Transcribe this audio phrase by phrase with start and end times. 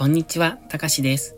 [0.00, 1.36] こんにちは、たかしです。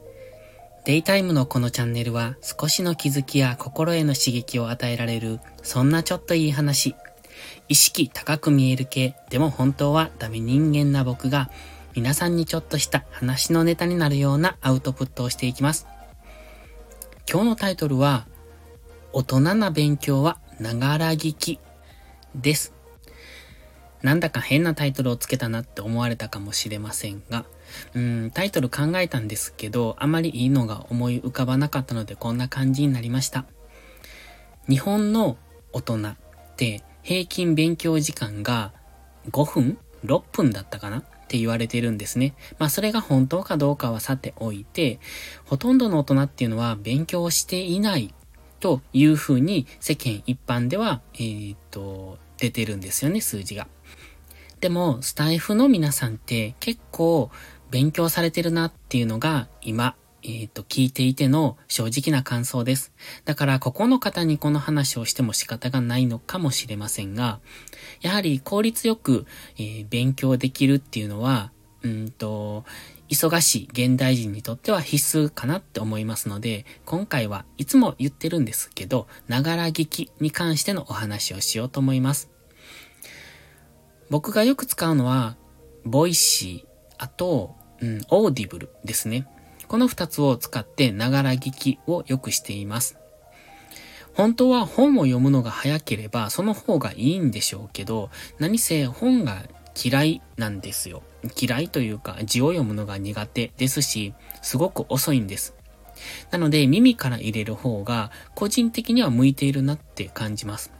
[0.85, 6.95] デイタイムのこのチャンネルは少しの気づきや心への刺激を与えられる、そんなちょっといい話。
[7.69, 11.51] 意識高く見える系、でも本当はダメ人間な僕が、
[11.97, 15.89] 皆さんにちょっとした話のネタになるようなアウトプットをしていきます。
[17.29, 18.29] 今日のタイトルは、
[19.13, 21.59] 大人な勉強はながら聞き
[22.37, 22.73] です。
[24.03, 27.45] なんだか変なタイトルをつけたなって思われたかもしれませんが、
[27.95, 33.45] うん、タイトル考えたんですけど、あまりいいのが思い浮かばなかったのでこんな感じになりました。
[34.69, 35.37] 日本の
[35.73, 36.17] 大人っ
[36.57, 38.73] て平均勉強時間が
[39.31, 40.99] 5分 ?6 分だったかな？
[40.99, 42.35] って言われてるんですね。
[42.59, 45.01] まあそれが本当かどうかはさておいて、
[45.47, 48.13] ほとんどの大人っていうのは勉強していない
[48.61, 53.69] というふうに世間一般では、えー、っと、出てるんですよね、数字が。
[54.61, 57.31] でも、スタイフの皆さんって結構
[57.71, 62.93] 勉強されてるなっていうのが今、えっ、ー、と、聞いていての正直な感想です。
[63.25, 67.39] だから、ここの方にこの話をしても仕方がないのかもしれませんが、
[68.01, 69.25] やはり効率よく、
[69.57, 72.65] えー、勉強できるっていうのは、うんと、
[73.13, 82.31] 忙しい現代人にとっては必須かなって思いますので、今回はいつも言ってるんですけど、ながら聞きに関してのお話をしようと思います。
[84.09, 85.37] 僕がよく使うのは、
[85.85, 89.27] ボイシー、あと、うん、オーディブルですね。
[89.69, 92.97] この二つを使ってながら聞きをよくしています。
[94.15, 99.43] 本当は本を読むのが早ければその方がいいんでしょうけど、何せ本が
[99.77, 101.03] 嫌いなんですよ。
[101.41, 105.55] 嫌いというか字を読むのが苦手ですし、すごく遅いんです。
[106.31, 110.73] なので耳から入れる方が個人的には向いているなって感じます。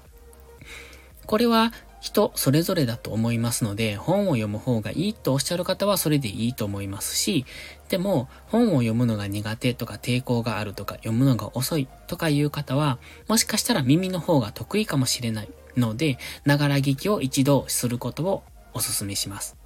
[1.27, 7.47] これは人それぞれだと思いますので、本を読む方がいいとおっしゃる方はそれでいいと思いますし、
[7.89, 18.43] でも本を読むのが苦手とか抵抗があるとか読むのが遅いとかいう方は、もしかしたら耳の方が得意かもしれないので、ながら聞きを一度することを
[18.75, 19.62] お勧めします。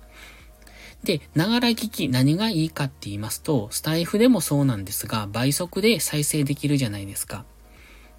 [1.04, 7.44] で、ながら聞き何がいいかって言いますと、スタイフでもそうなんですが、倍速で再生できるじゃないですか。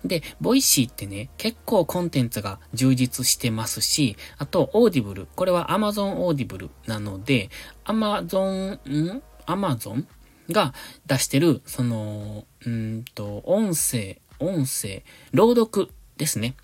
[0.05, 5.27] で、ボイシーってね、結構コンテンツが充実してますし、あと、オーディブル。
[5.35, 7.49] これは Amazon オーディブルなので、
[7.85, 10.05] Amazon、ん ?Amazon
[10.51, 10.73] が
[11.07, 16.55] 出してる、その、うんと、音声、音声、朗読ですね。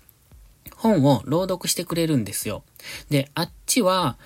[0.76, 2.62] 本を朗読してくれるんですよ。
[3.10, 4.18] で、あっちは、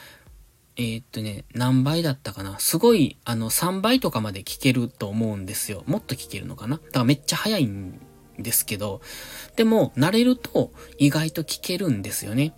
[0.80, 2.60] えー、っとね、何倍だったかな？
[2.60, 5.82] すごい、あの、3倍とかまで聞けると思うんですよ。
[5.86, 6.76] もっと聞けるのかな？
[6.76, 8.00] だからめっちゃ早いん
[8.38, 9.00] ですけど、
[9.56, 12.54] でも慣れると意外と聞けるんですよね。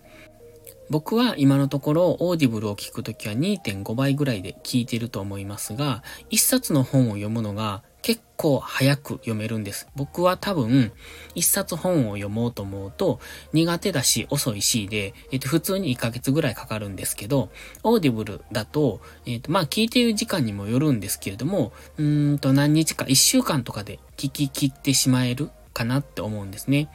[0.91, 9.87] 僕は今のところオーディブルを聞くときは2.5倍ぐらいで聞いてると思いますが、1冊の本を読むのが結構早く読めるんです。
[9.95, 10.91] 僕は多分、
[11.35, 13.19] 一冊本を読もうと思うと、
[13.53, 17.49] 苦手だし遅いしで、えっ、と、普通に1ヶ月ぐらいかかるんですけど、
[17.83, 26.89] オーディブルだと、えっ、と、まあ、聞いている時間にもよるんですけれども、うんと何日か、1週間とかで聞き切ってしまえるかなって思うんですね。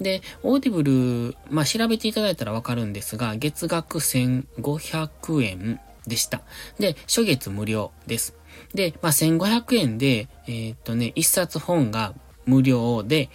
[0.00, 6.42] で、オーディブル、まあ、調べていただいたらわかるんですが、月額1500円でした。
[6.78, 8.36] で、初月無料です。
[8.74, 12.14] で、まあ、1500円で、えー、っとね、一冊本が
[12.46, 13.30] 無料で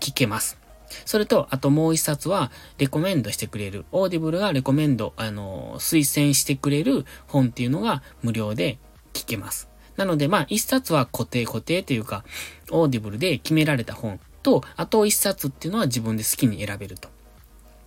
[0.00, 0.58] 聞けます。
[1.04, 3.84] それと、あともう一冊は、レコメンドしてくれる。
[3.92, 8.78] オーディブルがレコメンド、あの、推薦してくれる本っていうのが無料で
[9.12, 9.68] 聞けます。
[9.96, 12.24] なので、まあ、一冊は固定固定というか、
[12.70, 17.15] オーディブルで決められた本と、あと一冊っていうのは自分で好きに選べると。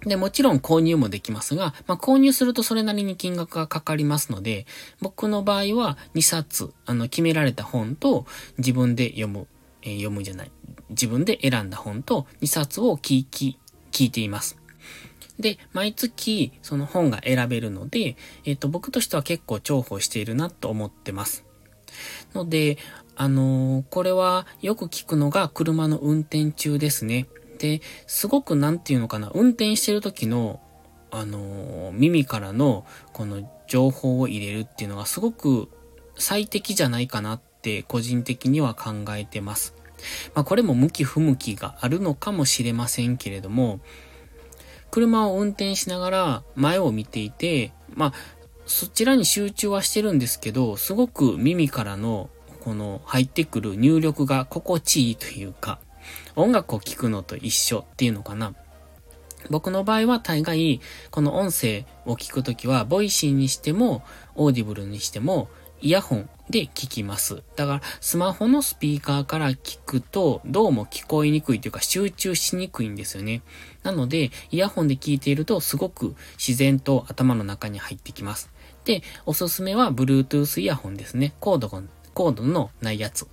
[0.05, 4.65] で、もちろん購入もできますが、まあ、購入するとそれなりに金額がかかりますので、
[5.01, 8.25] 僕の場合は2冊、あの、決められた本と
[8.57, 9.47] 自分で読む、
[9.81, 10.51] えー、読むじゃない、
[10.89, 13.59] 自分で選んだ本と2冊を聞き、
[13.91, 14.57] 聞いています。
[15.39, 18.15] で、毎月その本が選べるので、
[18.45, 21.45] えっ、ー、と、僕としては結構重宝しているなと思ってます。
[22.33, 22.77] ので、
[23.15, 27.27] あのー、これはよく聞くのが車の運転中ですね。
[27.59, 30.59] で、すごくなんていうのかな、運転してる時の、
[31.11, 35.69] あのー、耳からのこの情報を入れるっていうのがすごく
[36.17, 39.75] 最適じゃないかなって個人的には考えてます。
[40.33, 43.79] まあこれも向き不向きがあるのかもしれませんけれども、
[44.91, 48.13] 車を運転しながら前を見ていて、まあ
[48.65, 52.29] そちらに集中はしてるんですけど、すごく耳からの
[52.61, 55.79] この入ってくる入力が心地いいというか、
[56.35, 58.53] 音楽を聴くのと一緒っていうのかな。
[59.49, 64.03] 僕の場合は大概、この音声を聞くときは、ボイシーにしても、
[64.35, 65.49] オーディブルにしても、
[65.81, 67.41] イヤホンで聞きます。
[67.55, 73.41] だから、スマホのスピーカーから聞くと、どうも聞こえにくいというか、集中しにくいんですよね。
[73.83, 78.51] なので、イヤホンで聞いていると、すごく自然と頭の中に入ってきます。
[78.83, 81.33] で、おすすめは、Bluetooth イヤホンですね。
[81.39, 81.81] コードが、
[82.13, 83.27] コードのないやつ。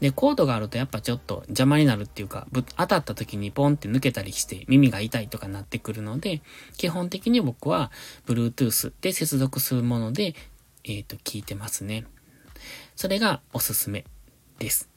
[0.00, 2.46] で、コードがあるとやっぱちょっと邪魔になるっていうか、
[2.76, 6.42] 当たった時にポンって抜けたりして耳が痛いとかなってくるので、
[6.76, 7.90] 基本的に僕は
[8.26, 10.34] Bluetooth で接続するもので、
[10.84, 12.04] えっ、ー、と、聞いてますね。
[12.96, 14.04] それがおすすめ
[14.58, 14.91] です。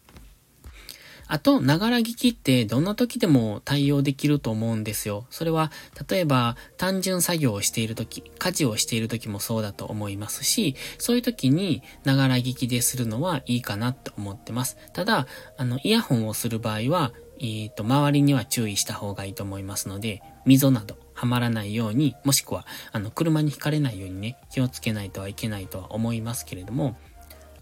[1.27, 5.25] あと、ながら聞きってどんな時でも対応できると思うんですよ。
[5.29, 5.71] それは、
[6.09, 14.77] 例えば単純作業をしている時、家事をしている時もそうだと思いますし、そういう時にながら聞きでするのはいいかなと思ってます。
[14.93, 15.27] ただ、
[15.57, 26.97] あの、イヤホンをする場合は、えっ、ー、と、周りには注意した方がいいと思いますので、溝などはまらないように、もしくは、あの、車にひかれないようにね、気をつけないとはいけないとは思いますけれども、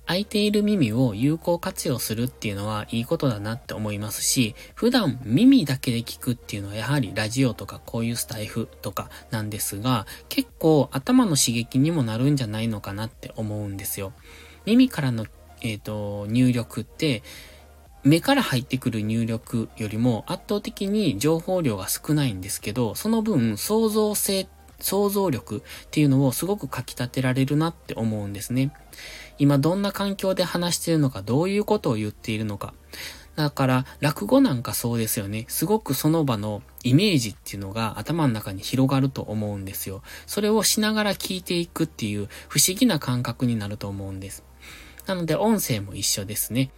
[0.05, 14.13] 空いている耳を有効活用するっていうのはいいことだなって思いますし、普段耳だけで聞くっていうのはやはりラジオとかこういうスタイフとかなんですが、結構頭の刺激にもなるんじゃないのかなって思うんですよ。
[14.65, 15.25] 耳からの、
[15.61, 17.23] え、ー、と、入力って、
[18.03, 24.47] 目から入ってくる入力よりも圧倒的に情報量が少ないんですけど、その分創造性っ、
[24.79, 28.71] 想像力っていうのをすごく書き立てられるなって思うんですね。
[29.37, 32.73] 今どんな環境で話してるのか、どういうことを言っているのか。
[33.35, 35.45] だから、落語なんかそうですよね。
[35.47, 40.03] すごくその場のイメージっていうのが頭の中に広がると思うんですよ。
[40.27, 44.43] それをしながら聞いていくっていう不思議な感覚になると思うんです。
[45.07, 46.71] なので、音声も一緒ですね。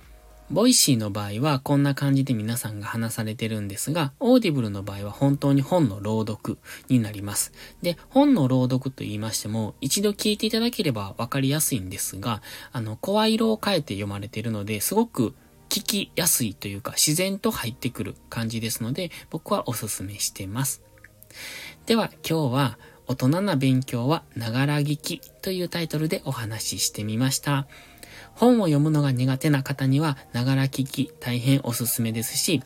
[0.51, 7.51] ボイシーの場合はこんな感じで皆さんが話されてるんですが、オーディブルの場合は本当に本の朗読になります。
[7.81, 15.33] で、本の朗読と言いましても、一度聞いていただければわかりやすいんですが、あの、声色を変えて読まれてるので、すごく
[15.69, 20.83] 聞きやすいというか、自然と入ってくる感じですので、僕はおすすめしてます。
[21.88, 22.77] では、今日は、
[23.07, 27.68] 大人な勉強はながら聞きというタイトルでお話ししてみました。
[28.36, 32.62] 本を読むのが苦手な方には、ながら聞き大変おすすめですし、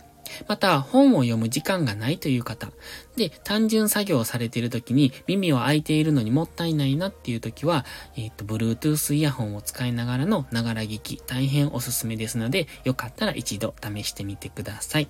[0.47, 2.69] また、本を読む時間がないという方。
[3.15, 7.85] で、単純作業をされている時に耳を開いているのにもったいないなっていう時は、
[8.15, 15.09] えっ、ー、と、Bluetooth イヤホンを使いながらのながら聞き、大変おすすめですので、よかったら一度試してみてください。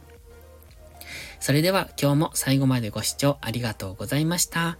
[1.39, 4.77] それでは今日も最後までご視聴ありがとうございました。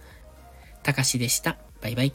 [0.82, 1.56] たかしでした。
[1.80, 2.12] バイバイ。